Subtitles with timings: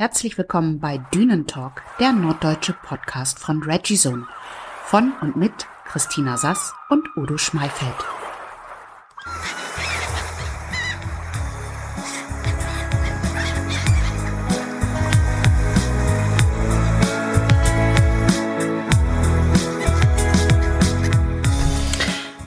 [0.00, 4.26] Herzlich willkommen bei Dünentalk, der norddeutsche Podcast von Regizone.
[4.86, 5.52] Von und mit
[5.84, 7.92] Christina Sass und Udo Schmeifeld.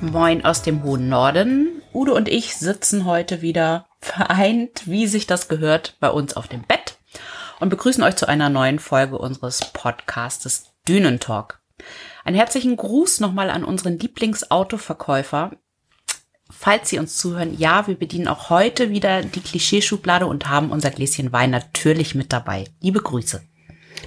[0.02, 1.84] Moin aus dem hohen Norden.
[1.94, 6.64] Udo und ich sitzen heute wieder vereint, wie sich das gehört, bei uns auf dem
[7.64, 11.62] und begrüßen euch zu einer neuen Folge unseres Podcastes Dünentalk.
[12.26, 15.52] Einen herzlichen Gruß nochmal an unseren Lieblingsautoverkäufer.
[16.50, 20.92] Falls Sie uns zuhören, ja, wir bedienen auch heute wieder die Klischeeschublade und haben unser
[20.92, 22.66] Gläschen Wein natürlich mit dabei.
[22.82, 23.42] Liebe Grüße.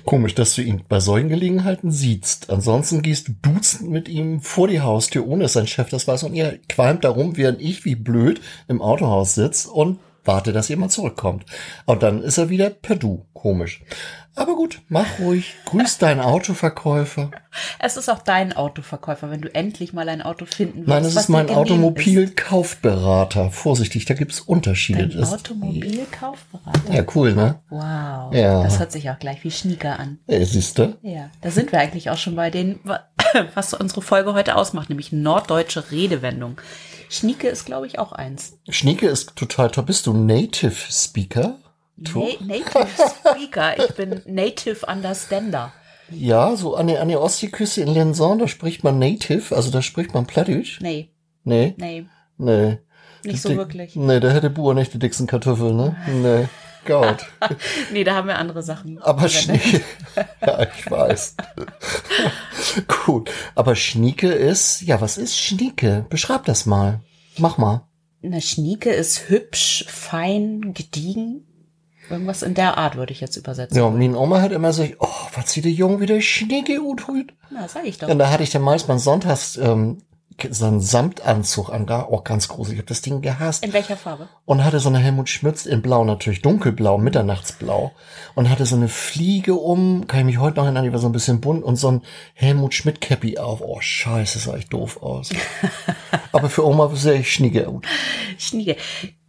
[0.04, 2.50] Komisch, dass du ihn bei solchen Gelegenheiten siehst.
[2.50, 6.24] Ansonsten gehst du duzend mit ihm vor die Haustür, ohne sein Chef das weiß.
[6.24, 10.92] Und ihr qualmt darum, während ich wie blöd im Autohaus sitze und warte, dass jemand
[10.92, 11.44] zurückkommt.
[11.84, 13.26] Und dann ist er wieder per Du.
[13.32, 13.82] Komisch.
[14.38, 15.54] Aber gut, mach ruhig.
[15.64, 17.30] Grüß deinen Autoverkäufer.
[17.78, 20.88] Es ist auch dein Autoverkäufer, wenn du endlich mal ein Auto finden willst.
[20.88, 23.50] Nein, es ist mein Automobilkaufberater.
[23.50, 25.08] Vorsichtig, da gibt's Unterschiede.
[25.08, 26.92] Dein Automobilkaufberater?
[26.92, 27.60] Ja, cool, ne?
[27.70, 28.34] Wow.
[28.34, 28.62] Ja.
[28.62, 30.18] Das hört sich auch gleich wie Schnieker an.
[30.26, 30.98] Ja, siehst du?
[31.00, 32.78] Ja, da sind wir eigentlich auch schon bei den,
[33.54, 36.60] was unsere Folge heute ausmacht, nämlich norddeutsche Redewendung.
[37.08, 38.58] Schnieke ist, glaube ich, auch eins.
[38.68, 39.84] Schnieke ist total toll.
[39.84, 41.58] Bist du Native Speaker?
[41.96, 42.88] Na Native
[43.20, 43.78] Speaker.
[43.78, 45.72] Ich bin Native Understander.
[46.10, 49.82] Ja, so an der, an der Ostseeküste in Lenson, da spricht man Native, also da
[49.82, 50.80] spricht man Plattdeutsch.
[50.80, 51.10] Nee.
[51.42, 51.74] Nee?
[51.78, 52.06] Nee.
[52.38, 52.78] Nee.
[53.24, 53.96] Nicht so wirklich.
[53.96, 55.96] Nee, da hätte Bauer nicht die dicksten Kartoffeln, ne?
[56.06, 56.48] Nee.
[56.86, 57.26] Gott.
[57.92, 59.00] Nee, da haben wir andere Sachen.
[59.02, 59.28] Aber.
[59.28, 59.82] Schnieke,
[60.40, 61.36] ja, ich weiß.
[63.04, 63.30] Gut.
[63.54, 66.06] Aber Schnieke ist, ja, was ist Schnieke?
[66.08, 67.00] Beschreib das mal.
[67.38, 67.82] Mach mal.
[68.22, 71.46] Eine Schnieke ist hübsch, fein, gediegen.
[72.10, 73.76] Irgendwas in der Art würde ich jetzt übersetzen.
[73.76, 77.34] Ja, und meine Oma hat immer gesagt, oh, was sieht der Junge wieder Schnieke heute?
[77.50, 78.08] Na, sag ich doch.
[78.08, 79.98] Und da hatte ich dann meist sonntags ähm,
[80.50, 82.70] so einen Samtanzug an, da auch ganz groß.
[82.70, 83.64] Ich habe das Ding gehasst.
[83.64, 84.28] In welcher Farbe?
[84.46, 87.92] und hatte so eine Helmut Schmitz in Blau natürlich, dunkelblau, mitternachtsblau
[88.34, 91.08] und hatte so eine Fliege um, kann ich mich heute noch erinnern, die war so
[91.08, 92.02] ein bisschen bunt und so ein
[92.34, 93.60] Helmut Schmidt Cappy auf.
[93.60, 95.30] Oh scheiße, sah ich doof aus.
[96.32, 97.86] Aber für Oma sehe ich schnieke gut.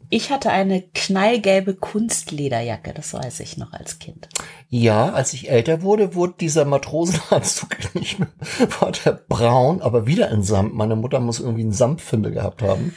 [0.09, 4.29] Ich hatte eine knallgelbe Kunstlederjacke, das weiß ich noch als Kind.
[4.69, 8.29] Ja, als ich älter wurde, wurde dieser Matrosenanzug nicht mehr,
[8.79, 10.73] war der braun, aber wieder in Samt.
[10.73, 12.95] Meine Mutter muss irgendwie einen Samtfimmel gehabt haben.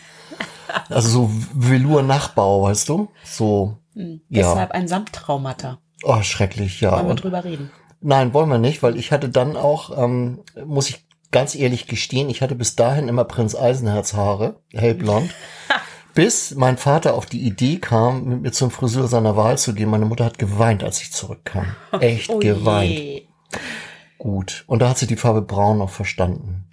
[0.88, 3.08] Also so Velour-Nachbau, weißt du?
[3.24, 4.20] So, Hm.
[4.28, 4.48] Ja.
[4.48, 5.78] Deshalb ein Samttraumata.
[6.04, 6.92] oh schrecklich, ja.
[6.92, 7.70] Wollen wir drüber reden?
[8.00, 12.30] Nein, wollen wir nicht, weil ich hatte dann auch, ähm, muss ich ganz ehrlich gestehen,
[12.30, 15.30] ich hatte bis dahin immer Prinz Eisenherz Haare, hellblond.
[16.20, 19.88] bis mein Vater auf die Idee kam, mit mir zum Friseur seiner Wahl zu gehen.
[19.88, 21.74] Meine Mutter hat geweint, als ich zurückkam.
[22.00, 22.90] Echt Oh geweint.
[22.90, 23.22] je.
[24.18, 24.64] Gut.
[24.66, 26.66] Und da hat sie die Farbe Braun noch verstanden.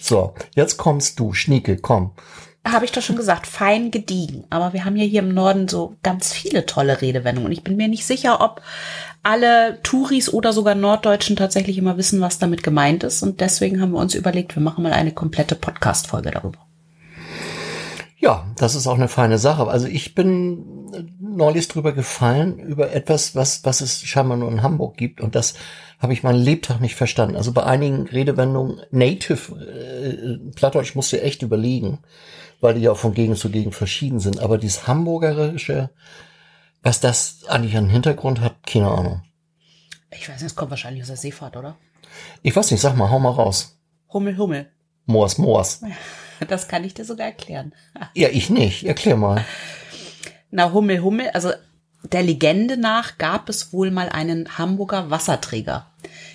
[0.00, 2.12] So, jetzt kommst du, Schnieke, komm.
[2.64, 4.44] Habe ich doch schon gesagt, fein gediegen.
[4.50, 7.46] Aber wir haben ja hier im Norden so ganz viele tolle Redewendungen.
[7.46, 8.62] Und ich bin mir nicht sicher, ob
[9.24, 13.20] alle Touris oder sogar Norddeutschen tatsächlich immer wissen, was damit gemeint ist.
[13.24, 16.67] Und deswegen haben wir uns überlegt, wir machen mal eine komplette Podcast-Folge darüber.
[18.20, 19.68] Ja, das ist auch eine feine Sache.
[19.68, 24.62] Also ich bin äh, neulich drüber gefallen, über etwas, was, was es scheinbar nur in
[24.62, 25.20] Hamburg gibt.
[25.20, 25.54] Und das
[26.00, 27.36] habe ich meinen Lebtag nicht verstanden.
[27.36, 32.00] Also bei einigen Redewendungen, Native, äh, Plattdeutsch musst du echt überlegen,
[32.60, 34.40] weil die ja auch von Gegend zu Gegend verschieden sind.
[34.40, 35.90] Aber dieses Hamburgerische,
[36.82, 39.22] was das eigentlich an Hintergrund hat, keine Ahnung.
[40.10, 41.76] Ich weiß nicht, es kommt wahrscheinlich aus der Seefahrt, oder?
[42.42, 43.78] Ich weiß nicht, sag mal, hau mal raus.
[44.12, 44.72] Hummel, Hummel.
[45.06, 45.82] Moors, Moors.
[46.46, 47.72] Das kann ich dir sogar erklären.
[48.14, 48.84] Ja, ich nicht.
[48.84, 49.44] Erklär mal.
[50.50, 51.50] Na, Hummel, Hummel, also
[52.04, 55.86] der Legende nach gab es wohl mal einen Hamburger Wasserträger.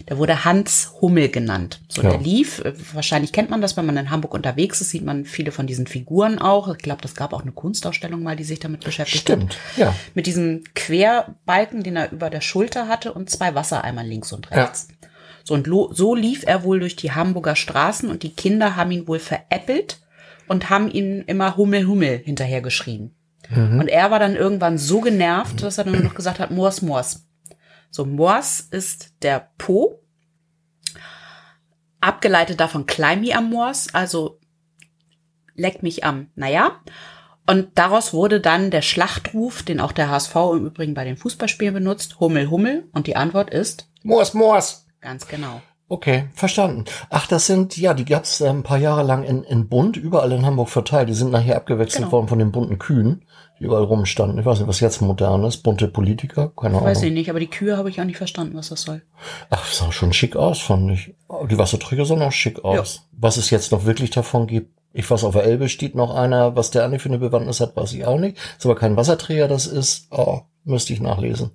[0.09, 1.79] Der wurde Hans Hummel genannt.
[1.87, 2.09] So, Ja.
[2.11, 5.23] der lief, äh, wahrscheinlich kennt man das, wenn man in Hamburg unterwegs ist, sieht man
[5.23, 6.67] viele von diesen Figuren auch.
[6.67, 9.37] Ich glaube, das gab auch eine Kunstausstellung mal, die sich damit beschäftigt hat.
[9.37, 9.95] Stimmt, ja.
[10.13, 14.89] Mit diesem Querbalken, den er über der Schulter hatte und zwei Wassereimern links und rechts.
[15.43, 18.91] So, und lo- so lief er wohl durch die Hamburger Straßen und die Kinder haben
[18.91, 19.99] ihn wohl veräppelt
[20.47, 23.13] und haben ihn immer Hummel, Hummel hinterher geschrien.
[23.81, 26.81] Und er war dann irgendwann so genervt, dass er dann nur noch gesagt hat, Moors,
[26.81, 27.27] Moors.
[27.91, 29.99] So, Moors ist der Po.
[32.01, 34.39] Abgeleitet davon Climb me am Moors, also
[35.55, 36.81] leck mich am, naja.
[37.45, 41.73] Und daraus wurde dann der Schlachtruf, den auch der HSV im Übrigen bei den Fußballspielen
[41.73, 42.87] benutzt, Hummel, Hummel.
[42.93, 44.82] Und die Antwort ist Moors, Moors.
[45.03, 45.61] Ganz genau.
[45.89, 46.85] Okay, verstanden.
[47.09, 50.31] Ach, das sind, ja, die gab's äh, ein paar Jahre lang in, in bunt, überall
[50.31, 51.09] in Hamburg verteilt.
[51.09, 52.13] Die sind nachher abgewechselt Genau.
[52.13, 53.25] worden von den bunten Kühen.
[53.59, 54.39] die überall rumstanden.
[54.39, 55.57] Ich weiß nicht, was jetzt modern ist.
[55.61, 56.87] Bunte Politiker, keine Ahnung.
[56.89, 59.03] Weiß ich nicht, aber die Kühe habe ich auch nicht verstanden, was das soll.
[59.51, 61.13] Ach, sah schon schick aus, fand ich.
[61.51, 63.07] Die Wasserträger sahen auch schick aus.
[63.11, 66.55] Was es jetzt noch wirklich davon gibt, ich weiß, auf der Elbe steht noch einer,
[66.55, 68.37] was der andere für eine Bewandtnis hat, weiß ich auch nicht.
[68.57, 71.51] Ist aber kein Wasserträger, das ist, oh, müsste ich nachlesen.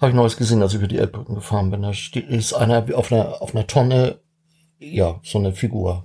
[0.00, 1.82] Habe ich neues gesehen, als ich über die Elbbrücken gefahren bin.
[1.82, 4.20] Da ist einer auf einer, auf einer Tonne,
[4.78, 6.04] ja, so eine Figur.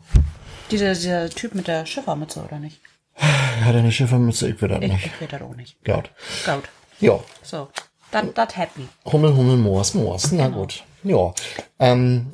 [0.72, 2.80] Dieser, dieser Typ mit der Schiffermütze, oder nicht?
[3.16, 4.50] Hat er eine Schiffermütze?
[4.50, 5.06] Ich will das Ich, nicht.
[5.06, 5.84] ich will das auch nicht.
[5.84, 6.10] Gut.
[6.46, 6.64] Gut.
[7.00, 7.20] Ja.
[7.44, 7.68] So.
[8.12, 8.88] Das, happy.
[9.06, 10.32] Hummel, Hummel, Moors, Moors.
[10.32, 10.84] Na gut.
[11.04, 11.34] Ja.
[11.80, 12.34] Ähm,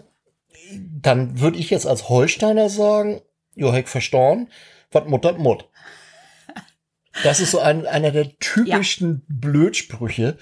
[0.73, 3.21] dann würde ich jetzt als Holsteiner sagen,
[3.55, 4.49] jo, heck verstorben,
[4.91, 5.65] wat Mut, dat Mut.
[7.23, 10.37] Das ist so ein, einer der typischen Blödsprüche.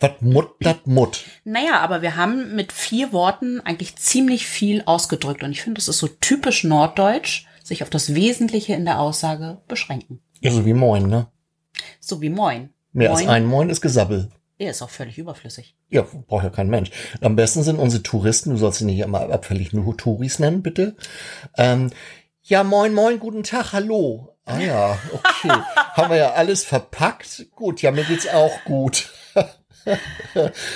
[0.00, 1.24] Wat Mut, dat Mut.
[1.44, 5.42] Naja, aber wir haben mit vier Worten eigentlich ziemlich viel ausgedrückt.
[5.42, 9.60] Und ich finde, das ist so typisch norddeutsch, sich auf das Wesentliche in der Aussage
[9.66, 10.20] beschränken.
[10.40, 11.26] Ja, so wie Moin, ne?
[11.98, 12.70] So wie Moin.
[12.92, 14.30] Mehr Moin, als ein Moin ist Gesabbel.
[14.58, 15.76] Er ist auch völlig überflüssig.
[15.88, 16.90] Ja, braucht ja kein Mensch.
[17.20, 20.96] Am besten sind unsere Touristen, du sollst sie nicht immer abfällig nur Touris nennen, bitte.
[21.56, 21.90] Ähm,
[22.42, 24.34] ja, moin, moin, guten Tag, hallo.
[24.48, 25.62] Ah ja, okay.
[25.94, 27.46] Haben wir ja alles verpackt.
[27.54, 29.10] Gut, ja, mir geht's auch gut.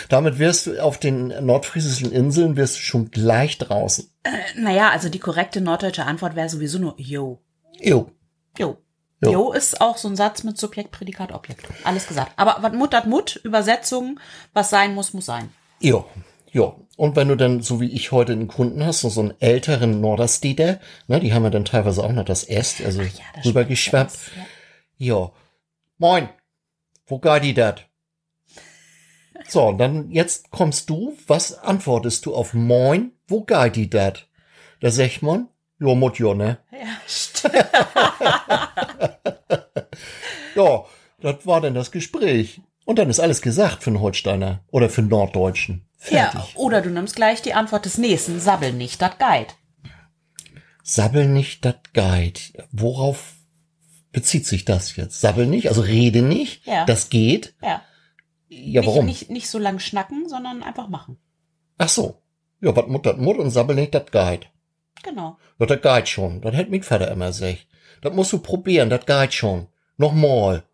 [0.08, 4.10] Damit wirst du auf den nordfriesischen Inseln wirst du schon gleich draußen.
[4.56, 7.42] Naja, also die korrekte norddeutsche Antwort wäre sowieso nur yo.
[7.80, 8.10] Jo.
[8.58, 8.78] Jo.
[9.24, 9.32] Jo.
[9.32, 11.66] Jo ist auch so ein Satz mit Subjekt, Prädikat, Objekt.
[11.84, 12.32] Alles gesagt.
[12.36, 14.20] Aber was Mut hat Mut, Übersetzung,
[14.52, 15.50] was sein muss, muss sein.
[15.80, 16.04] Jo.
[16.52, 16.86] Jo.
[16.98, 20.78] Und wenn du dann, so wie ich heute einen Kunden hast, so einen älteren Norderstädter,
[21.08, 23.08] ne, die haben ja dann teilweise auch noch das Est, also Ja,
[23.44, 24.18] rübergeschwappt.
[24.98, 25.16] Ja.
[25.16, 25.32] Ja.
[25.98, 26.28] Moin.
[27.06, 27.86] Wo geht die dat?
[29.48, 33.12] So, und dann jetzt kommst du, was antwortest du auf Moin?
[33.26, 34.28] Wo geht die dat?
[34.80, 35.48] Da sagt man,
[35.80, 36.58] jo, mut jo, ne?
[36.70, 37.54] Ja, stimmt.
[40.54, 40.84] Ja,
[41.20, 42.60] das war dann das Gespräch.
[42.84, 45.86] Und dann ist alles gesagt für einen Holsteiner oder für einen Norddeutschen.
[46.10, 46.56] Ja, Fertig.
[46.56, 48.40] oder du nimmst gleich die Antwort des nächsten.
[48.40, 49.52] Sabbel nicht, dat Guide.
[50.82, 52.52] Sabbel nicht, dat geht.
[52.72, 53.34] Worauf
[54.10, 55.20] bezieht sich das jetzt?
[55.20, 56.84] Sabbel nicht, also rede nicht, Ja.
[56.84, 57.54] das geht.
[57.62, 57.82] Ja.
[58.48, 59.06] Ja, nicht, warum?
[59.06, 61.18] Nicht, nicht so lang schnacken, sondern einfach machen.
[61.78, 62.20] Ach so.
[62.60, 64.48] Ja, wat mut dat mut und sabbel nicht, dat geht.
[65.02, 65.38] Genau.
[65.58, 66.40] Ja, das geht schon.
[66.42, 67.66] Das hätte mein Vater immer gesagt.
[68.02, 69.68] Das musst du probieren, das geht schon.
[69.96, 70.64] Nochmal.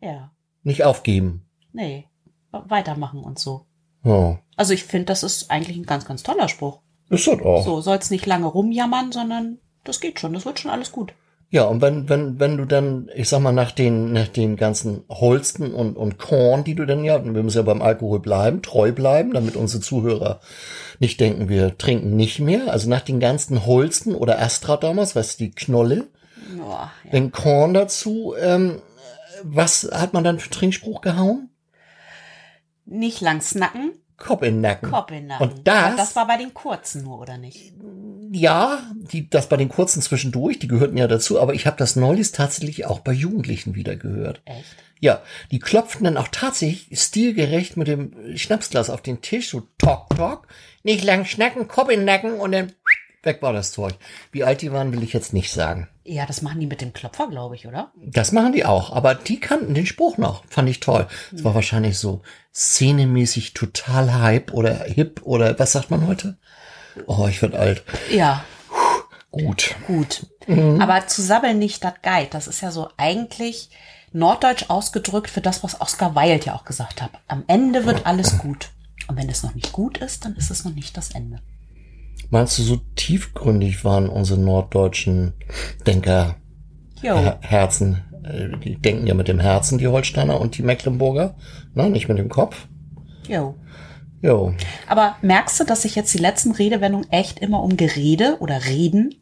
[0.00, 0.30] Ja.
[0.62, 1.46] Nicht aufgeben.
[1.72, 2.08] Nee.
[2.52, 3.66] Weitermachen und so.
[4.04, 4.38] Ja.
[4.56, 6.80] Also ich finde, das ist eigentlich ein ganz, ganz toller Spruch.
[7.10, 7.64] Ist das auch.
[7.64, 10.32] So, soll's nicht lange rumjammern, sondern das geht schon.
[10.32, 11.12] Das wird schon alles gut.
[11.50, 15.04] Ja, und wenn, wenn, wenn du dann, ich sag mal, nach den, nach den ganzen
[15.08, 18.90] Holsten und, und Korn, die du dann ja, wir müssen ja beim Alkohol bleiben, treu
[18.90, 20.40] bleiben, damit unsere Zuhörer
[20.98, 22.72] nicht denken, wir trinken nicht mehr.
[22.72, 26.08] Also nach den ganzen Holsten oder Astra damals, weißt du, die Knolle,
[26.58, 27.10] Boah, ja.
[27.12, 28.80] den Korn dazu, ähm,
[29.44, 31.50] was hat man dann für Trinkspruch gehauen?
[32.86, 34.90] Nicht lang snacken, Kopf in den Nacken.
[34.90, 35.48] Kopf in den Nacken.
[35.50, 37.72] Und das- Aber das war bei den kurzen nur, oder nicht?
[38.30, 38.82] Ja,
[39.12, 42.32] die, das bei den kurzen zwischendurch, die gehörten ja dazu, aber ich habe das neulich
[42.32, 44.40] tatsächlich auch bei Jugendlichen wieder gehört.
[44.44, 44.64] Echt?
[45.00, 50.08] Ja, die klopften dann auch tatsächlich stilgerecht mit dem Schnapsglas auf den Tisch, so tok,
[50.16, 50.46] tok,
[50.82, 52.72] nicht lang schnacken, Kopf in den Nacken und dann
[53.24, 53.94] weg war das Zeug.
[54.32, 55.88] Wie alt die waren, will ich jetzt nicht sagen.
[56.04, 57.92] Ja, das machen die mit dem Klopfer, glaube ich, oder?
[57.96, 61.06] Das machen die auch, aber die kannten den Spruch noch, fand ich toll.
[61.34, 62.22] Es war wahrscheinlich so
[62.54, 66.36] szenemäßig total hype oder hip oder was sagt man heute?
[67.06, 67.82] Oh, ich werd alt.
[68.10, 68.44] Ja,
[69.30, 69.74] Gut.
[69.86, 70.26] gut.
[70.46, 70.80] Mhm.
[70.80, 73.70] Aber zu sabbeln nicht das Guide, das ist ja so eigentlich
[74.12, 77.10] norddeutsch ausgedrückt für das, was Oscar Wilde ja auch gesagt hat.
[77.26, 78.70] Am Ende wird alles gut.
[79.08, 81.40] Und wenn es noch nicht gut ist, dann ist es noch nicht das Ende.
[82.34, 85.34] Meinst du, so tiefgründig waren unsere norddeutschen
[85.86, 86.34] Denker
[87.00, 87.16] Jo.
[87.16, 88.02] Her- Herzen?
[88.24, 91.36] Äh, Die denken ja mit dem Herzen, die Holsteiner und die Mecklenburger.
[91.74, 92.66] Na, nicht mit dem Kopf.
[93.28, 93.54] Jo.
[94.20, 94.52] Jo.
[94.88, 99.14] Aber merkst du, dass sich jetzt die letzten Redewendungen echt immer um Gerede oder Reden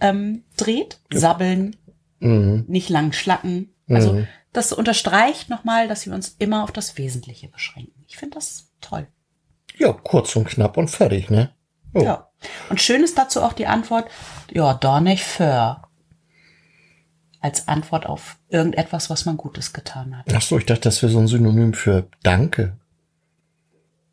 [0.00, 1.00] ähm, dreht?
[1.10, 1.74] Sabbeln,
[2.20, 2.66] Mhm.
[2.68, 3.70] nicht lang schlacken.
[3.88, 8.04] Also das unterstreicht nochmal, dass wir uns immer auf das Wesentliche beschränken.
[8.08, 9.06] Ich finde das toll.
[9.78, 11.48] Ja, kurz und knapp und fertig, ne?
[11.94, 12.02] Jo.
[12.02, 12.28] Ja.
[12.70, 14.08] Und schön ist dazu auch die Antwort,
[14.50, 15.82] ja, nicht für.
[17.40, 20.26] Als Antwort auf irgendetwas, was man Gutes getan hat.
[20.34, 22.76] Ach so, ich dachte, das wäre so ein Synonym für Danke.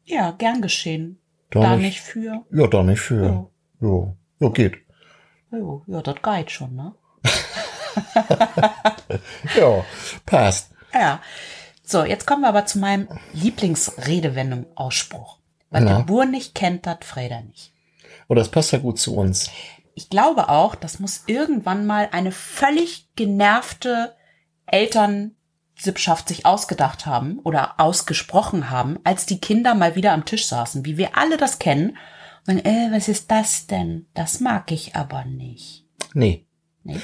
[0.03, 1.19] Ja, gern geschehen.
[1.49, 2.43] Da da nicht- nicht für.
[2.51, 3.47] Ja, nicht für.
[3.81, 4.15] Jo.
[4.39, 4.75] Jo, geht.
[5.51, 6.93] Jo, ja, das geht schon, ne?
[9.57, 9.83] Ja,
[10.25, 10.71] passt.
[10.93, 11.21] Ja.
[11.83, 14.65] So, jetzt kommen wir aber zu meinem Lieblingsredewendung,
[15.69, 15.97] Was Na?
[15.97, 17.73] der Bur nicht kennt, das Freder nicht.
[18.27, 19.49] Oh, das passt ja gut zu uns.
[19.93, 24.13] Ich glaube auch, das muss irgendwann mal eine völlig genervte
[25.77, 30.85] Sippschaft sich ausgedacht haben oder ausgesprochen haben, als die Kinder mal wieder am Tisch saßen,
[30.85, 31.97] wie wir alle das kennen.
[32.47, 34.05] Und sagen, äh, was ist das denn?
[34.13, 35.85] Das mag ich aber nicht.
[36.13, 36.45] Nee.
[36.83, 36.99] Nee.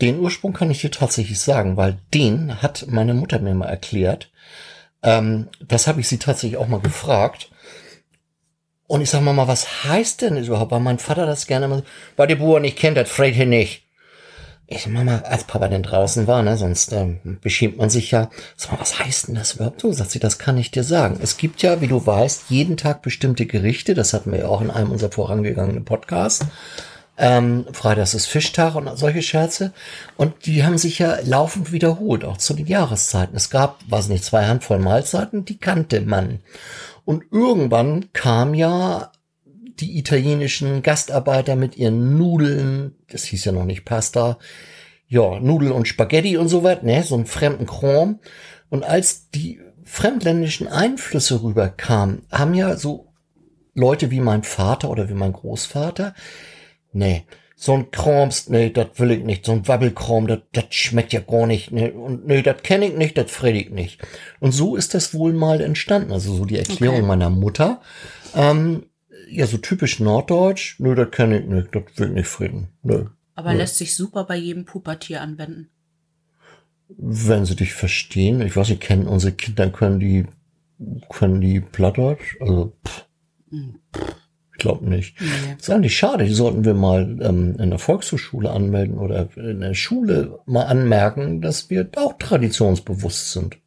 [0.00, 4.30] Den Ursprung kann ich dir tatsächlich sagen, weil den hat meine Mutter mir mal erklärt.
[5.02, 7.50] Ähm, das habe ich sie tatsächlich auch mal gefragt.
[8.92, 10.70] Und ich sag mal, was heißt denn das überhaupt?
[10.70, 11.82] Weil mein Vater das gerne mal,
[12.18, 13.84] weil die Bauern nicht kennt, das fragt ihr nicht.
[14.66, 18.28] Ich sag mal, als Papa denn draußen war, ne, sonst ähm, beschämt man sich ja.
[18.54, 19.92] Sag mal, was heißt denn das überhaupt so?
[19.92, 21.18] Sagt sie, das kann ich dir sagen.
[21.22, 23.94] Es gibt ja, wie du weißt, jeden Tag bestimmte Gerichte.
[23.94, 26.44] Das hatten wir ja auch in einem unserer vorangegangenen Podcasts.
[27.18, 29.72] Ähm, Freitags ist Fischtag und solche Scherze.
[30.16, 33.36] Und die haben sich ja laufend wiederholt, auch zu den Jahreszeiten.
[33.36, 36.40] Es gab, weiß nicht, zwei Handvoll Mahlzeiten, die kannte man.
[37.04, 39.12] Und irgendwann kam ja
[39.80, 44.38] die italienischen Gastarbeiter mit ihren Nudeln, das hieß ja noch nicht Pasta,
[45.08, 48.20] ja, Nudeln und Spaghetti und so was, ne, so einen fremden Kram.
[48.70, 53.12] Und als die fremdländischen Einflüsse rüberkamen, haben ja so
[53.74, 56.14] Leute wie mein Vater oder wie mein Großvater,
[56.92, 57.24] nee,
[57.56, 61.46] so ein Krams, nee, das will ich nicht, so ein Wabbelkram, das schmeckt ja gar
[61.46, 64.00] nicht, nee, und nee, das kenne ich nicht, das frede ich nicht.
[64.40, 67.06] Und so ist das wohl mal entstanden, also so die Erklärung Okay.
[67.06, 67.80] meiner Mutter.
[68.34, 68.86] Ähm,
[69.30, 73.06] ja, so typisch norddeutsch, nö, das kenne ich nicht, das will ich nicht frieden, nö.
[73.34, 73.58] Aber Ja.
[73.58, 75.68] lässt sich super bei jedem Pubertier anwenden.
[76.88, 80.26] Wenn sie dich verstehen, ich weiß, sie kennen unsere Kinder, können die,
[81.08, 83.06] können die Plattdeutsch, also, pff,
[83.50, 84.00] Hm, ich
[84.62, 85.20] glaube nicht.
[85.20, 85.26] Nee.
[85.58, 86.24] Das ist eigentlich schade.
[86.24, 91.40] Die sollten wir mal ähm, in der Volkshochschule anmelden oder in der Schule mal anmerken,
[91.42, 93.58] dass wir auch traditionsbewusst sind.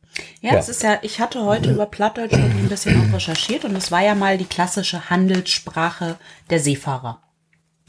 [0.42, 0.60] Ja, Ja.
[0.60, 4.02] es ist ja, ich hatte heute über Plattdeutsch ein bisschen auch recherchiert und es war
[4.02, 6.16] ja mal die klassische Handelssprache
[6.50, 7.22] der Seefahrer.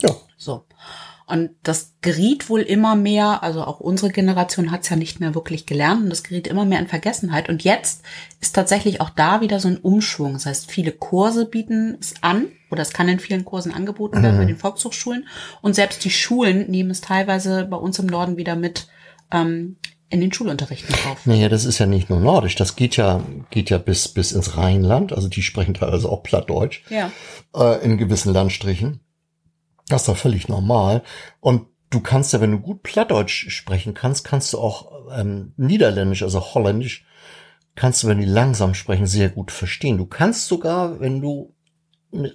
[0.02, 0.64] Ja, So.
[1.28, 5.34] Und das geriet wohl immer mehr, also auch unsere Generation hat es ja nicht mehr
[5.34, 7.48] wirklich gelernt und das geriet immer mehr in Vergessenheit.
[7.48, 8.02] Und jetzt
[8.40, 10.34] ist tatsächlich auch da wieder so ein Umschwung.
[10.34, 14.38] Das heißt, viele Kurse bieten es an oder es kann in vielen Kursen angeboten werden
[14.38, 15.26] bei den Volkshochschulen.
[15.62, 18.86] Und selbst die Schulen nehmen es teilweise bei uns im Norden wieder mit
[19.32, 19.78] ähm,
[20.08, 21.26] in den Schulunterrichten auf.
[21.26, 24.56] naja, das ist ja nicht nur nordisch, das geht ja, geht ja bis, bis ins
[24.56, 27.10] Rheinland, also die sprechen teilweise auch Plattdeutsch, Ja.
[27.56, 29.00] äh, in gewissen Landstrichen.
[29.88, 31.02] Das ist doch völlig normal.
[31.40, 36.22] Und du kannst ja, wenn du gut Plattdeutsch sprechen kannst, kannst du auch ähm, Niederländisch,
[36.22, 37.04] also Holländisch,
[37.74, 39.98] kannst du, wenn die langsam sprechen, sehr gut verstehen.
[39.98, 41.54] Du kannst sogar, wenn du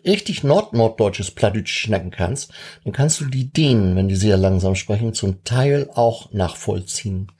[0.05, 2.53] richtig nord-norddeutsches Plattdeutsch schnacken kannst,
[2.83, 7.31] dann kannst du die Dänen, wenn die sehr langsam sprechen, zum Teil auch nachvollziehen.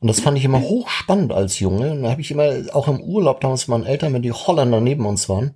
[0.00, 1.92] Und das fand ich immer hochspannend als Junge.
[1.92, 4.80] Und da habe ich immer, auch im Urlaub damals mit meinen Eltern, wenn die Holländer
[4.80, 5.54] neben uns waren,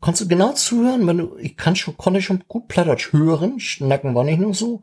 [0.00, 4.14] konntest du genau zuhören, wenn du, ich kann schon, konnte schon gut Plattdeutsch hören, schnacken
[4.14, 4.80] war nicht nur so,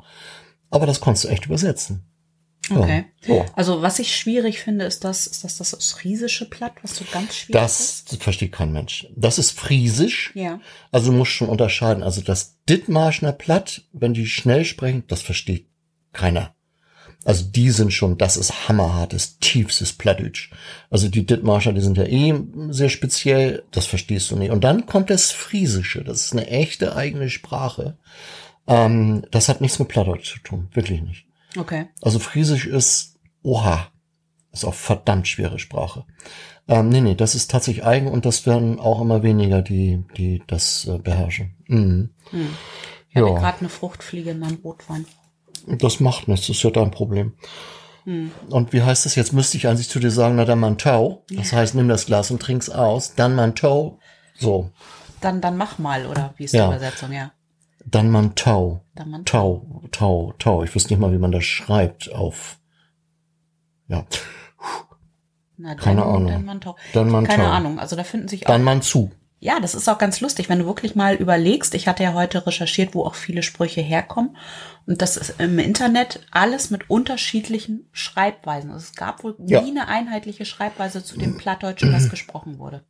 [0.70, 2.04] aber das konntest du echt übersetzen.
[2.70, 2.78] Ja.
[2.78, 3.06] Okay.
[3.22, 3.46] So.
[3.56, 7.36] Also was ich schwierig finde, ist das, ist das das friesische Platt, was so ganz
[7.36, 8.12] schwierig ist?
[8.12, 9.08] Das versteht kein Mensch.
[9.16, 10.32] Das ist Friesisch.
[10.36, 10.60] Ja.
[10.92, 12.04] Also du musst schon unterscheiden.
[12.04, 15.68] Also das Dithmarschner Platt, wenn die schnell sprechen, das versteht
[16.14, 16.56] keiner.
[17.24, 20.50] Also die sind schon, das ist hammerhartes, tiefstes Plattdeutsch.
[20.90, 22.34] Also die Dithmarscher, die sind ja eh
[22.70, 24.50] sehr speziell, das verstehst du nicht.
[24.52, 27.98] Und dann kommt das Friesische, das ist eine echte eigene Sprache.
[28.68, 31.26] Ähm, das hat nichts mit Plattdeutsch zu tun, wirklich nicht.
[31.58, 31.88] Okay.
[32.02, 33.88] Also Friesisch ist, oha,
[34.52, 36.06] ist auch verdammt schwere Sprache.
[36.68, 40.42] Ähm, nee, nee, das ist tatsächlich eigen und das werden auch immer weniger, die, die
[40.48, 41.52] das äh, beherrschen.
[41.68, 42.10] Mhm.
[42.32, 42.50] Hm.
[43.10, 43.40] Ich habe Ja.
[43.40, 45.06] gerade eine Fruchtfliege in meinem Rotwein.
[45.68, 47.34] Das macht nichts, das ist ja dein Problem.
[48.06, 48.32] Hm.
[48.50, 49.32] Und wie heißt das jetzt?
[49.34, 51.24] Müsste ich an sich zu dir sagen, na dann Mantau.
[51.30, 53.14] Das heißt, nimm das Glas und trink's aus.
[53.16, 54.00] Dann Mantau.
[54.38, 54.72] So.
[55.22, 56.68] Dann, dann mach mal, oder wie ist Ja.
[56.68, 57.32] die Übersetzung, ja?
[57.86, 58.86] Dann Mantau.
[58.96, 60.64] Dann man Tau, Tau, Tau.
[60.64, 62.60] Ich wüsste nicht mal, wie man das schreibt auf.
[63.88, 64.06] Ja.
[65.58, 66.28] Na, Keine dann, Ahnung.
[66.28, 66.76] Dann Mantau.
[66.94, 67.36] Dann Mantau.
[67.36, 67.80] Keine Ahnung.
[67.80, 68.52] Also da finden sich auch.
[68.52, 69.12] Dann man zu.
[69.44, 71.74] Ja, das ist auch ganz lustig, wenn du wirklich mal überlegst.
[71.74, 74.38] Ich hatte ja heute recherchiert, wo auch viele Sprüche herkommen.
[74.86, 78.70] Und das ist im Internet alles mit unterschiedlichen Schreibweisen.
[78.70, 79.62] Also es gab wohl Ja.
[79.62, 82.84] nie eine einheitliche Schreibweise zu dem Plattdeutschen, das gesprochen wurde.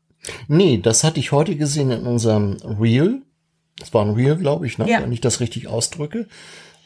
[0.49, 3.21] Nee, das hatte ich heute gesehen in unserem Reel.
[3.79, 4.89] Das war ein Reel, glaube ich, ne?
[4.89, 5.01] Ja.
[5.01, 6.27] wenn ich das richtig ausdrücke.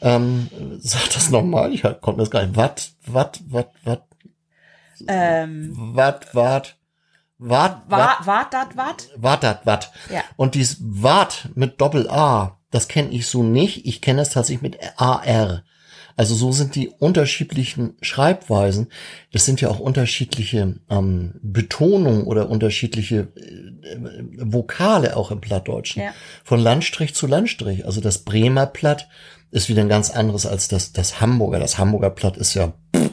[0.00, 2.54] Ähm, sag das nochmal, ich konnte das gar nicht.
[2.56, 4.04] Wat, wat, wat, wat,
[5.08, 6.76] Ähm, wat, wat,
[7.38, 9.08] wat, wat, war, war dat wat?
[9.16, 9.92] wat, dat, wat.
[10.10, 10.22] Ja.
[10.36, 13.86] Und dies wat mit Doppel A, das kenne ich so nicht.
[13.86, 15.62] Ich kenne das tatsächlich mit AR.
[16.16, 18.88] Also so sind die unterschiedlichen Schreibweisen.
[19.32, 23.98] Das sind ja auch unterschiedliche ähm, Betonungen oder unterschiedliche äh,
[24.38, 26.02] Vokale auch im Plattdeutschen.
[26.02, 26.14] Ja.
[26.42, 27.84] Von Landstrich zu Landstrich.
[27.84, 29.08] Also das Bremer Platt
[29.50, 31.58] ist wieder ein ganz anderes als das, das Hamburger.
[31.58, 33.10] Das Hamburger Platt ist ja, pff,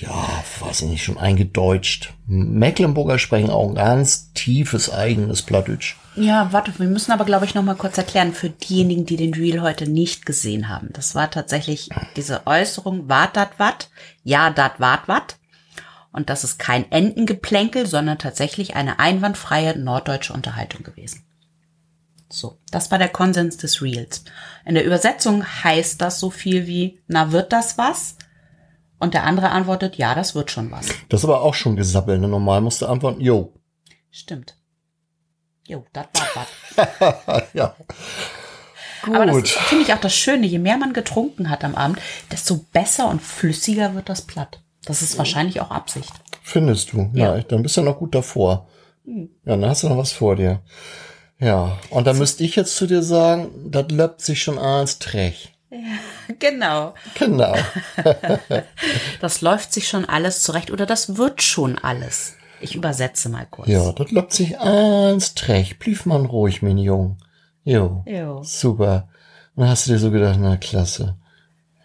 [0.00, 0.33] ja,
[0.74, 2.14] weiß ich nicht, schon eingedeutscht.
[2.26, 5.94] Mecklenburger sprechen auch ein ganz tiefes eigenes Plattdeutsch.
[6.16, 9.34] Ja, warte, wir müssen aber, glaube ich, noch mal kurz erklären für diejenigen, die den
[9.34, 10.88] Reel heute nicht gesehen haben.
[10.92, 13.88] Das war tatsächlich diese Äußerung, wart dat wat,
[14.24, 15.36] ja dat wart wat.
[16.10, 21.22] Und das ist kein Entengeplänkel, sondern tatsächlich eine einwandfreie norddeutsche Unterhaltung gewesen.
[22.28, 24.24] So, das war der Konsens des Reels.
[24.64, 28.16] In der Übersetzung heißt das so viel wie, na wird das was?
[29.04, 30.86] Und der andere antwortet, ja, das wird schon was.
[31.10, 32.22] Das ist aber auch schon gesabbelt.
[32.22, 32.26] Ne?
[32.26, 33.52] Normal musst du antworten, jo.
[34.10, 34.56] Stimmt.
[35.68, 36.46] Jo, das war
[37.26, 37.42] was.
[37.52, 37.76] ja.
[39.02, 39.14] Gut.
[39.14, 40.46] Aber das finde ich auch das Schöne.
[40.46, 41.98] Je mehr man getrunken hat am Abend,
[42.32, 44.62] desto besser und flüssiger wird das Platt.
[44.86, 46.14] Das ist wahrscheinlich auch Absicht.
[46.42, 47.10] Findest du?
[47.12, 47.38] Ja.
[47.42, 48.68] dann bist du noch gut davor.
[49.04, 50.62] Ja, dann hast du noch was vor dir.
[51.38, 55.53] Ja, und dann müsste ich jetzt zu dir sagen, das löppt sich schon eins Trech.
[55.74, 56.94] Ja, genau.
[57.18, 57.54] Genau.
[59.20, 62.36] das läuft sich schon alles zurecht oder das wird schon alles.
[62.60, 63.68] Ich übersetze mal kurz.
[63.68, 65.78] Ja, das löppt sich eins Trech.
[65.78, 67.18] Blieb man ruhig, mein Jung.
[67.64, 68.04] Jo.
[68.06, 68.42] Jo.
[68.42, 69.08] Super.
[69.54, 71.16] Und dann hast du dir so gedacht, na klasse.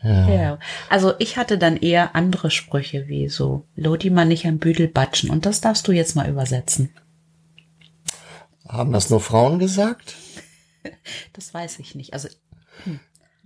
[0.03, 0.29] Ja.
[0.29, 0.60] Ja.
[0.89, 5.29] Also ich hatte dann eher andere Sprüche wie so, Lodi mal nicht am Büdel batschen.
[5.29, 6.89] Und das darfst du jetzt mal übersetzen.
[8.67, 10.15] Haben das nur Frauen gesagt?
[11.34, 12.13] Das weiß ich nicht.
[12.13, 12.29] Also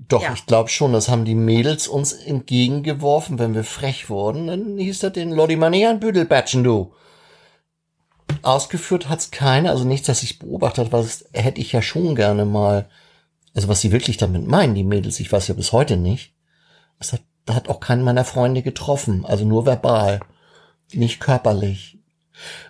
[0.08, 0.34] Doch, Ja.
[0.34, 4.48] ich glaube schon, das haben die Mädels uns entgegengeworfen, wenn wir frech wurden.
[4.48, 6.94] Dann hieß das den Lodi mal nicht an Büdel batschen, du.
[8.42, 12.90] Ausgeführt hat's keiner, also nichts, dass ich beobachtet was hätte ich ja schon gerne mal,
[13.54, 16.34] also was sie wirklich damit meinen, die Mädels, ich weiß ja bis heute nicht.
[17.00, 20.20] Das hat, da hat auch keinen meiner Freunde getroffen, also nur verbal,
[20.92, 22.00] nicht körperlich.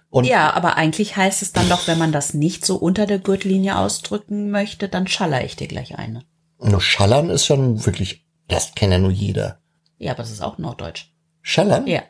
[0.10, 3.20] Und ja, aber eigentlich heißt es dann doch, wenn man das nicht so unter der
[3.20, 6.24] Gürtellinie ausdrücken möchte, dann schaller ich dir gleich eine.
[6.64, 9.60] Nur Schallern ist schon wirklich, das kennt ja nur jeder.
[9.98, 11.12] Ja, aber das ist auch Norddeutsch.
[11.42, 11.88] Schallern?
[11.88, 12.04] Ja.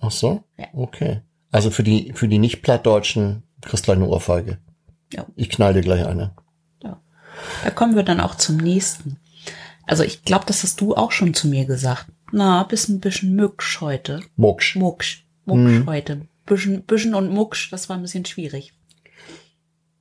[0.00, 0.44] Ach so?
[0.56, 0.66] Ja.
[0.72, 1.22] Okay.
[1.50, 4.58] Also für die, für die nicht Plattdeutschen kriegst du gleich eine Ohrfeige.
[5.12, 5.26] Ja.
[5.36, 6.34] Ich knall dir gleich eine.
[7.64, 9.18] Da kommen wir dann auch zum nächsten.
[9.86, 12.06] Also ich glaube, das hast du auch schon zu mir gesagt.
[12.30, 14.20] Na, bist ein bisschen Mücksch heute.
[14.36, 14.76] Mucksch.
[14.76, 15.26] Mucksch.
[15.46, 16.22] Mucksch heute.
[16.44, 18.74] Bisschen, bisschen und Mucksch, das war ein bisschen schwierig.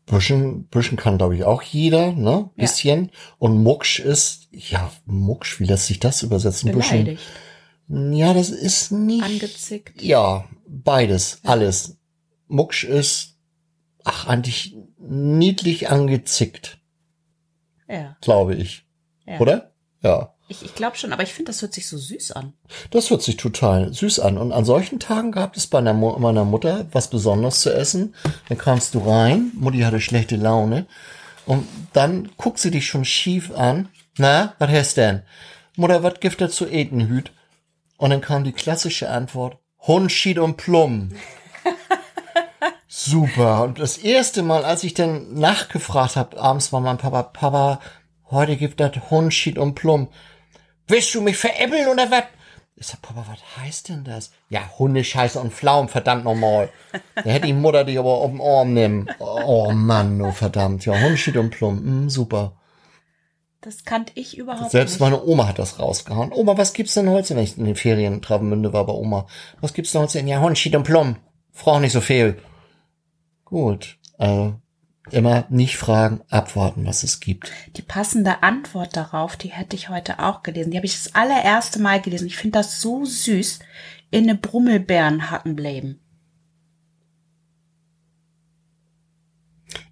[0.08, 2.50] Büschen, Büschen kann, glaube ich, auch jeder, ne?
[2.56, 2.62] Ja.
[2.64, 3.12] Bisschen.
[3.38, 6.72] Und Mucksch ist, ja, Mucksch, wie lässt sich das übersetzen?
[6.72, 7.18] Büschen.
[7.90, 9.24] Ja, das ist nicht.
[9.24, 10.02] Angezickt.
[10.02, 11.98] Ja, beides, alles.
[12.48, 13.36] Mucksch ist,
[14.06, 16.80] ach, eigentlich niedlich angezickt,
[17.90, 18.18] Ja.
[18.22, 18.86] glaube ich.
[19.26, 19.40] ja.
[19.40, 19.74] Oder?
[20.02, 20.34] Ja.
[20.50, 22.54] Ich, ich glaube schon, aber ich finde, das hört sich so süß an.
[22.92, 24.38] Das hört sich total süß an.
[24.38, 28.16] Und an solchen Tagen gab es bei Mu- meiner Mutter was Besonderes zu essen.
[28.48, 30.86] Dann kamst du rein, Mutti hatte schlechte Laune.
[31.46, 33.90] Und dann guckt sie dich schon schief an.
[34.18, 35.22] Na, was hast denn?
[35.76, 37.32] Mutter, was gibt er zu eten, Hüt?
[37.98, 41.10] Und dann kam die klassische Antwort, Hund, Schied und Plum.
[42.88, 43.64] Super.
[43.64, 47.80] Und das erste Mal, als ich dann nachgefragt habe, abends war mein Papa, Papa,
[48.32, 50.08] heute gibt das Hund, Schied und Plum.
[50.88, 52.24] Willst du mich veräppeln oder was?
[52.80, 54.32] Ich sag, Papa, was heißt denn das?
[54.50, 56.70] Ja, Hundescheiße und Pflaumen, verdammt nochmal.
[57.16, 59.10] Da hätte die Mutter dich aber auf den Arm nehmen.
[59.20, 60.86] Oh Mann, oh verdammt.
[60.86, 62.54] Ja, Hundeschied und Plum, mm, super.
[63.62, 65.00] Das kannte ich überhaupt Selbst nicht.
[65.02, 66.32] meine Oma hat das rausgehauen.
[66.32, 69.26] Oma, was gibt's denn heute, wenn ich in den Ferien in Travemünde war bei Oma?
[69.60, 70.20] Was gibt's denn heute?
[70.22, 71.18] Ja, Hundeschied und Plum.
[71.52, 72.38] Frau nicht so viel.
[73.44, 73.98] Gut.
[74.20, 74.54] Also,
[75.12, 77.52] immer nicht fragen, abwarten, was es gibt.
[77.76, 80.72] Die passende Antwort darauf, die hätte ich heute auch gelesen.
[80.72, 82.28] Die habe ich das allererste Mal gelesen.
[82.28, 83.60] Ich finde das so süß.
[84.12, 86.00] In eine Brummelbeeren hacken bleiben.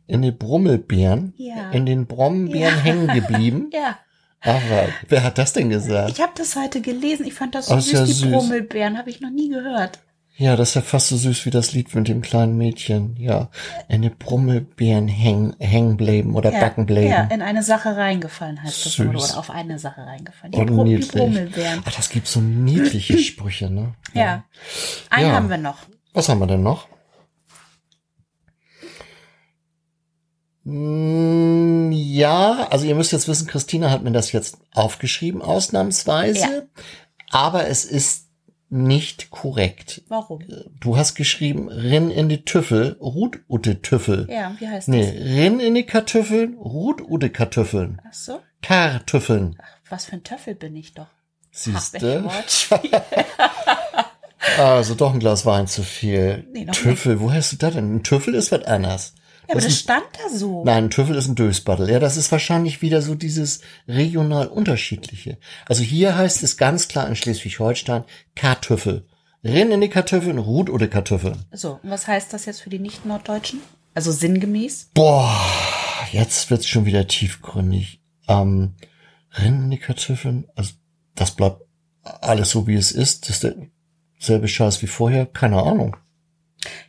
[0.08, 1.72] In den Brummelbeeren, Ja.
[1.72, 2.82] in den Brombeeren Ja.
[2.84, 3.70] hängen geblieben.
[3.74, 3.98] Ja,
[4.54, 6.12] Aber wer hat das denn gesagt?
[6.12, 7.26] ich habe das heute gelesen.
[7.26, 7.94] Ich fand das so ist süß.
[8.00, 8.32] ja die süß.
[8.32, 10.00] Brummelbeeren habe ich noch nie gehört.
[10.38, 13.16] Ja, das ist ja fast so süß wie das Lied mit dem kleinen Mädchen.
[13.18, 13.50] Ja,
[13.88, 17.08] in den Brummelbeeren hängen, hängen bleiben oder Ja, backen bleiben.
[17.08, 19.00] ja, in eine Sache reingefallen heißt das.
[19.00, 20.52] Oder, oder auf eine Sache reingefallen.
[20.52, 20.98] Die, Und Bru die.
[20.98, 21.84] Brummelbeeren.
[21.86, 23.94] Ach, das gibt so niedliche Sprüche, ne?
[24.14, 24.44] Ja.
[25.10, 25.34] Einen Ja.
[25.36, 25.78] haben wir noch.
[26.14, 26.88] Was haben wir denn noch?
[30.66, 36.40] Mm, Ja, also ihr müsst jetzt wissen, Christina hat mir das jetzt aufgeschrieben, ausnahmsweise.
[36.40, 36.62] Ja.
[37.30, 38.25] Aber es ist
[38.76, 40.04] nicht korrekt.
[40.10, 40.44] Warum?
[40.80, 44.28] Du hast geschrieben, rinn in die Tüffel, ruht ute Tüffel.
[44.30, 48.02] Ja, wie heißt Nee, rinn in die Kartoffeln, ruht ute Kartoffeln.
[48.04, 48.06] das?
[48.10, 48.40] Ach so.
[48.62, 49.56] Kartoffeln.
[49.62, 51.08] Ach, was für ein Töffel bin ich doch.
[51.52, 52.24] Siehste?
[54.60, 56.48] Also doch ein Glas Wein zu viel.
[56.54, 57.96] Nee, noch Tüffel, wo hast du das denn?
[57.96, 59.16] Ein Tüffel ist was anderes.
[59.48, 60.64] Ja, aber Das das stand da so.
[60.64, 61.90] Nein, ein Tüffel ist ein Dösbattel.
[61.90, 65.38] Ja, das ist wahrscheinlich wieder so dieses regional unterschiedliche.
[65.68, 68.04] Also hier heißt es ganz klar in Schleswig-Holstein
[68.36, 69.06] Kartüffel.
[69.44, 71.46] Rinn in die Kartoffeln, Rut oder Kartoffeln.
[71.52, 73.62] So, und was heißt das jetzt für die Nicht-Norddeutschen?
[73.94, 74.90] Also sinngemäß?
[74.94, 75.40] Boah,
[76.12, 78.02] jetzt wird's schon wieder tiefgründig.
[78.28, 78.74] Ähm,
[79.38, 80.74] Rinn in die Kartoffeln, also
[81.14, 81.62] das bleibt
[82.04, 83.30] alles so, wie es ist.
[83.30, 83.56] Das ist
[84.20, 85.96] derselbe Scheiß wie vorher, keine Ahnung.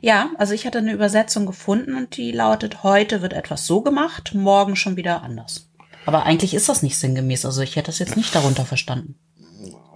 [0.01, 4.35] Ja, also ich hatte eine Übersetzung gefunden und die lautet, heute wird etwas so gemacht,
[4.35, 5.69] morgen schon wieder anders.
[6.07, 9.17] Aber eigentlich ist das nicht sinngemäß, also ich hätte das jetzt nicht darunter verstanden.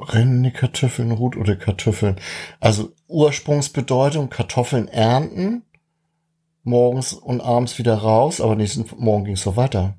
[0.01, 2.17] Renne Kartoffeln, Rut oder Kartoffeln.
[2.59, 5.63] Also Ursprungsbedeutung, Kartoffeln ernten,
[6.63, 9.97] morgens und abends wieder raus, aber nächsten Morgen ging es so weiter.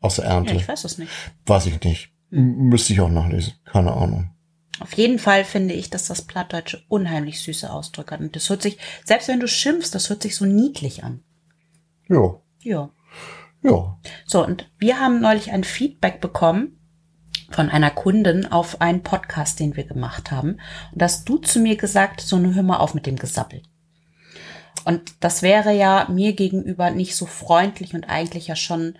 [0.00, 0.54] Außer Ernte.
[0.54, 1.10] Ja, ich weiß es nicht.
[1.44, 2.12] Weiß ich nicht.
[2.30, 3.54] M Müsste ich auch nachlesen.
[3.64, 4.30] Keine Ahnung.
[4.80, 8.20] Auf jeden Fall finde ich, dass das Plattdeutsche unheimlich süße Ausdrücke hat.
[8.20, 11.22] Und das hört sich, selbst wenn du schimpfst, das hört sich so niedlich an.
[12.08, 12.40] Ja.
[12.60, 12.90] Ja.
[13.62, 13.98] Ja.
[14.26, 16.78] So, und wir haben neulich ein Feedback bekommen
[17.50, 20.60] von einer Kundin auf einen Podcast, den wir gemacht haben.
[20.92, 23.62] Und da hast du zu mir gesagt, so, nun hör mal auf mit dem Gesabbel.
[24.84, 28.98] Und das wäre ja mir gegenüber nicht so freundlich und eigentlich ja schon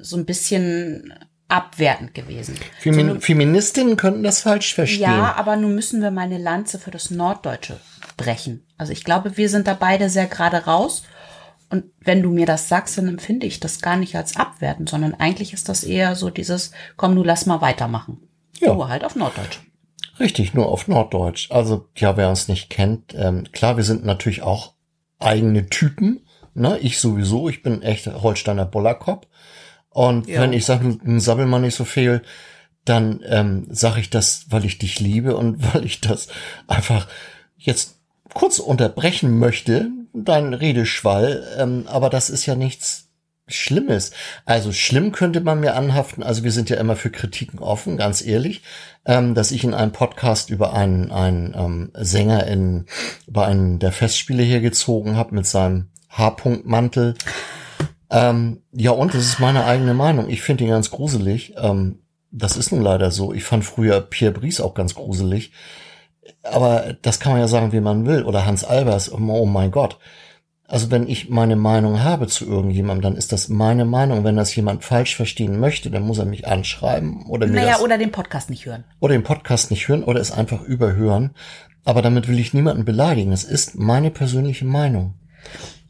[0.00, 1.14] so ein bisschen
[1.48, 2.56] abwertend gewesen.
[2.78, 5.02] Femin so, nun, Feministinnen könnten das falsch verstehen.
[5.02, 7.80] ja, aber nun müssen wir mal eine Lanze für das Norddeutsche
[8.16, 8.66] brechen.
[8.76, 11.04] Also ich glaube, wir sind da beide sehr gerade raus.
[11.70, 15.14] Und wenn du mir das sagst, dann empfinde ich das gar nicht als abwertend, sondern
[15.14, 18.28] eigentlich ist das eher so dieses, komm, du lass mal weitermachen.
[18.58, 18.74] Ja.
[18.74, 19.60] Nur halt auf Norddeutsch.
[20.18, 21.50] Richtig, nur auf Norddeutsch.
[21.50, 24.74] Also, ja, wer uns nicht kennt, ähm, klar, wir sind natürlich auch
[25.18, 26.26] eigene Typen.
[26.54, 26.78] Ne?
[26.78, 29.26] Ich sowieso, ich bin echt Holsteiner Bullerkopf.
[29.90, 30.40] Und Ja.
[30.40, 32.22] wenn ich sage, sabbel mal nicht so viel,
[32.84, 36.28] dann ähm, sage ich das, weil ich dich liebe und weil ich das
[36.66, 37.06] einfach
[37.56, 37.96] jetzt
[38.34, 41.46] kurz unterbrechen möchte, dein Redeschwall.
[41.58, 43.08] Ähm, aber das ist ja nichts
[43.50, 44.10] Schlimmes.
[44.44, 46.22] Also schlimm könnte man mir anhaften.
[46.22, 48.62] Also wir sind ja immer für Kritiken offen, ganz ehrlich,
[49.06, 52.84] ähm, dass ich in einem Podcast über einen, einen ähm, Sänger in
[53.26, 57.14] über einen der Festspiele hergezogen habe mit seinem Haarpunktmantel.
[58.10, 60.28] Ähm, ja, und das ist meine eigene Meinung.
[60.28, 61.54] Ich finde ihn ganz gruselig.
[61.56, 63.32] Ähm, das ist nun leider so.
[63.32, 65.52] Ich fand früher Pierre Brice auch ganz gruselig.
[66.42, 68.22] Aber das kann man ja sagen, wie man will.
[68.24, 69.12] Oder Hans Albers.
[69.12, 69.98] Oh, oh mein Gott.
[70.70, 74.24] Also wenn ich meine Meinung habe zu irgendjemandem, dann ist das meine Meinung.
[74.24, 77.80] Wenn das jemand falsch verstehen möchte, dann muss er mich anschreiben oder mir Naja, das,
[77.80, 78.84] oder den Podcast nicht hören.
[79.00, 81.30] oder den Podcast nicht hören oder es einfach überhören.
[81.86, 83.32] Aber damit will ich niemanden beleidigen.
[83.32, 85.14] Es ist meine persönliche Meinung.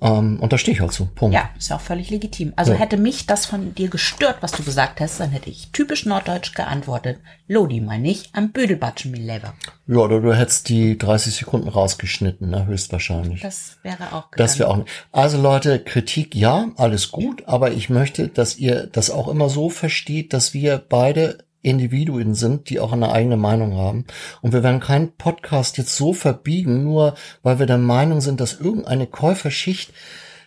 [0.00, 1.06] Ähm, und da stehe ich halt zu.
[1.06, 1.34] Punkt.
[1.34, 2.52] Ja, ist ja auch völlig legitim.
[2.54, 2.78] Also Ja.
[2.78, 6.54] hätte mich das von dir gestört, was du gesagt hast, dann hätte ich typisch norddeutsch
[6.54, 7.18] geantwortet.
[7.48, 9.54] Lodi mein ich, am Bödelbatschen mir leber.
[9.88, 13.40] Ja, oder du hättest die 30 Sekunden rausgeschnitten, ne, höchstwahrscheinlich.
[13.40, 14.58] Das wäre auch Das gegangen.
[14.58, 14.88] wäre auch nicht.
[15.10, 19.68] Also Leute, Kritik ja, alles gut, aber ich möchte, dass ihr das auch immer so
[19.70, 24.04] versteht, dass wir beide Individuen sind, die auch eine eigene Meinung haben.
[24.42, 28.60] Und wir werden keinen Podcast jetzt so verbiegen, nur weil wir der Meinung sind, dass
[28.60, 29.92] irgendeine Käuferschicht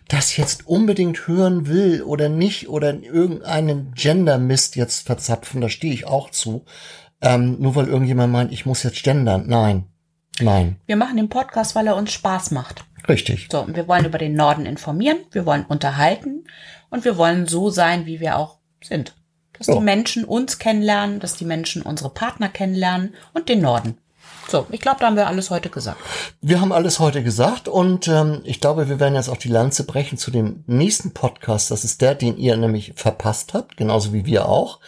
[0.07, 6.05] das jetzt unbedingt hören will oder nicht oder irgendeinen Gender-Mist jetzt verzapfen, da stehe ich
[6.05, 6.65] auch zu.
[7.21, 9.45] Ähm, nur weil irgendjemand meint, ich muss jetzt gendern.
[9.47, 9.85] Nein.
[10.39, 10.77] Nein.
[10.85, 12.83] Wir machen den Podcast, weil er uns Spaß macht.
[13.07, 13.47] Richtig.
[13.51, 16.45] So, und wir wollen über den Norden informieren, wir wollen unterhalten
[16.89, 19.15] und wir wollen so sein, wie wir auch sind.
[19.61, 19.75] Dass Ja.
[19.75, 23.97] die Menschen uns kennenlernen, dass die Menschen unsere Partner kennenlernen und den Norden.
[24.49, 25.99] So, ich glaube, da haben wir alles heute gesagt.
[26.41, 29.83] Wir haben alles heute gesagt und ähm, ich glaube, wir werden jetzt auch die Lanze
[29.85, 31.69] brechen zu dem nächsten Podcast.
[31.69, 34.79] Das ist der, den ihr nämlich verpasst habt, genauso wie wir auch,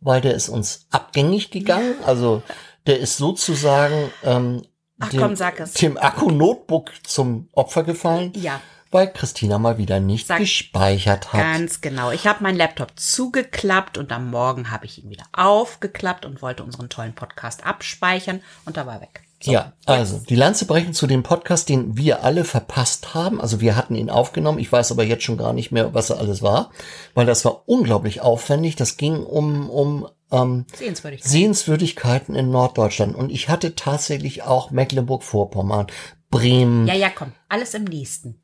[0.00, 1.94] weil der ist uns abgängig gegangen.
[2.06, 2.42] Also
[2.86, 4.62] der ist sozusagen ähm,
[4.98, 5.34] Ach dem, komm,
[5.80, 8.60] dem Akku-Notebook zum Opfer gefallen, Ja,
[8.92, 11.40] weil Christina mal wieder nicht Sag- gespeichert hat.
[11.40, 12.10] ganz genau.
[12.10, 16.62] Ich habe meinen Laptop zugeklappt und am Morgen habe ich ihn wieder aufgeklappt und wollte
[16.62, 19.22] unseren tollen Podcast abspeichern und da war er weg.
[19.44, 23.40] So, ja, also die Lanze brechen zu dem Podcast, den wir alle verpasst haben.
[23.40, 24.60] Also wir hatten ihn aufgenommen.
[24.60, 26.70] Ich weiß aber jetzt schon gar nicht mehr, was er alles war,
[27.14, 28.76] weil das war unglaublich aufwendig.
[28.76, 31.24] Das ging um um ähm, Sehenswürdig.
[31.24, 35.88] Sehenswürdigkeiten in Norddeutschland und ich hatte tatsächlich auch Mecklenburg-Vorpommern,
[36.30, 36.86] Bremen.
[36.86, 38.40] Ja, ja, komm, alles im nächsten.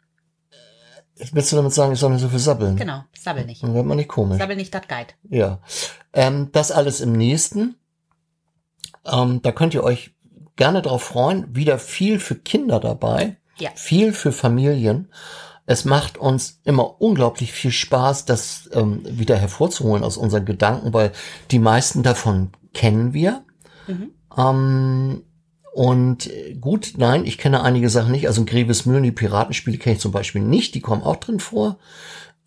[1.32, 2.76] Willst du damit sagen, ich soll nicht so viel sabbeln?
[2.76, 3.62] Genau, sabbel nicht.
[3.62, 4.38] Dann wird man nicht komisch.
[4.38, 5.14] Sabbel nicht, das Guide.
[5.28, 5.58] Ja.
[6.12, 7.76] Ähm, das alles im nächsten.
[9.04, 10.12] Ähm, da könnt ihr euch
[10.56, 11.54] gerne drauf freuen.
[11.54, 13.36] Wieder viel für Kinder dabei.
[13.58, 13.70] Ja.
[13.74, 15.10] Viel für Familien.
[15.66, 21.12] Es macht uns immer unglaublich viel Spaß, das ähm, wieder hervorzuholen aus unseren Gedanken, weil
[21.50, 23.44] die meisten davon kennen wir.
[23.86, 24.10] Mhm.
[24.36, 25.24] Ähm,
[25.78, 28.26] und äh, gut, nein, ich kenne einige Sachen nicht.
[28.26, 30.74] Also in Grevesmühlen, die Piratenspiele kenne ich zum Beispiel nicht.
[30.74, 31.78] Die kommen auch drin vor.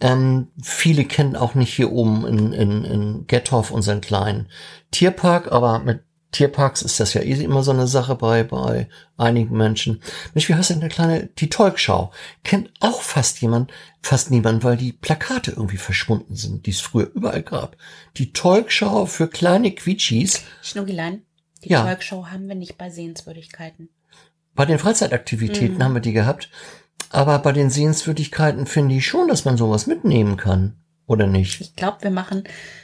[0.01, 4.49] Ähm, viele kennen auch nicht hier oben in, in, in Gethoff unseren kleinen
[4.91, 6.01] Tierpark, aber mit
[6.33, 10.01] Tierparks ist das ja eh immer so eine Sache bei, bei einigen Menschen.
[10.33, 12.11] Mensch, wie heißt denn der kleine, die Tolkschau?
[12.43, 17.09] Kennt auch fast jemand, fast niemand, weil die Plakate irgendwie verschwunden sind, die es früher
[17.13, 17.77] überall gab.
[18.17, 20.41] Die Tolkschau für kleine Quietschis.
[20.61, 21.21] Schnuckilein,
[21.63, 21.83] die Ja.
[21.83, 23.89] Talkshow haben wir nicht bei Sehenswürdigkeiten.
[24.55, 25.83] Bei den Freizeitaktivitäten Mhm.
[25.83, 26.49] haben wir die gehabt.
[27.09, 30.75] Aber bei den Sehenswürdigkeiten finde ich schon, dass man sowas mitnehmen kann.
[31.07, 31.59] Oder nicht?
[31.61, 32.43] Ich glaube, wir machen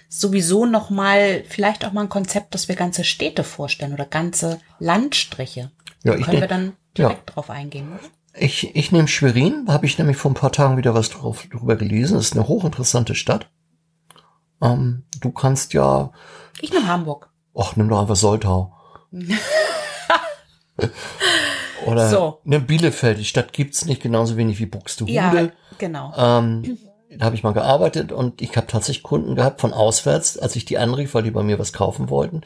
[0.10, 4.60] sowieso noch mal vielleicht auch mal ein Konzept, dass wir ganze Städte vorstellen oder ganze
[4.80, 5.72] Landstriche.
[6.04, 7.90] Ja, Da ich, können wir dann direkt drauf eingehen.
[7.94, 8.00] oder?
[8.40, 11.48] ich, ich nehme Schwerin, da habe ich nämlich vor ein paar Tagen wieder was drauf,
[11.50, 12.16] drüber gelesen.
[12.18, 13.50] Das ist eine hochinteressante Stadt.
[14.62, 16.12] Ähm, du kannst ja,
[16.62, 17.30] Ich nehme Hamburg.
[17.58, 18.74] Ach, nimm doch einfach Soltau.
[21.86, 22.40] Oder So.
[22.44, 25.14] ne, Bielefeld, die Stadt gibt's nicht, genauso wenig wie Buxtehude.
[25.14, 26.14] Ja, genau.
[26.18, 26.78] Ähm,
[27.16, 30.66] da habe ich mal gearbeitet und ich habe tatsächlich Kunden gehabt von auswärts, als ich
[30.66, 32.42] die anrief, weil die bei mir was kaufen wollten.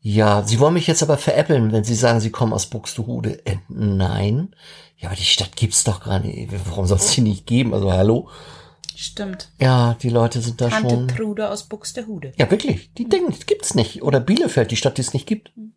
[0.00, 3.44] Ja, sie wollen mich jetzt aber veräppeln, wenn sie sagen, sie kommen aus Buxtehude.
[3.46, 4.54] Äh, nein.
[4.98, 6.48] Ja, aber die Stadt gibt's doch gar nicht.
[6.68, 7.74] Warum soll es die nicht geben?
[7.74, 8.28] Also hallo.
[8.96, 9.50] Stimmt.
[9.60, 11.08] Ja, die Leute sind da Tante schon.
[11.08, 12.32] Trude aus Buxtehude.
[12.36, 12.92] Ja, wirklich.
[12.94, 14.02] Die denken, das gibt's nicht.
[14.02, 15.52] Oder Bielefeld, die Stadt, die es nicht gibt.
[15.54, 15.70] Gut,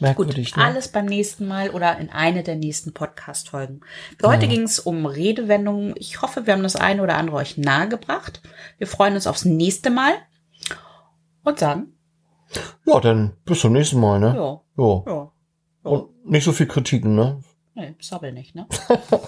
[0.00, 0.62] Merkwürdig, ne?
[0.64, 3.80] alles beim nächsten Mal oder in eine der nächsten Podcast-Folgen.
[4.20, 5.94] Für heute ging es um Redewendungen.
[5.96, 8.40] Ich hoffe, wir haben das eine oder andere euch nahegebracht.
[8.76, 10.12] Wir freuen uns aufs nächste Mal
[11.42, 11.94] und sagen,
[12.86, 14.34] Ja, dann bis zum nächsten Mal, ne?
[14.36, 15.02] ja, Ja.
[15.06, 15.32] ja,
[15.82, 17.40] Und nicht so viel Kritiken, ne?
[17.74, 18.68] nee, sabbel nicht, ne?